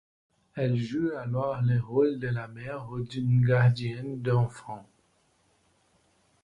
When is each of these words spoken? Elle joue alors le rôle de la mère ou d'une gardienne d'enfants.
Elle 0.55 0.77
joue 0.77 1.11
alors 1.15 1.61
le 1.61 1.79
rôle 1.79 2.17
de 2.17 2.27
la 2.27 2.47
mère 2.47 2.89
ou 2.89 3.01
d'une 3.01 3.45
gardienne 3.45 4.19
d'enfants. 4.19 4.89